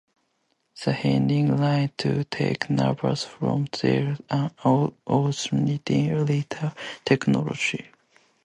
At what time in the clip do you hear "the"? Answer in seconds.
0.83-0.93, 4.63-4.99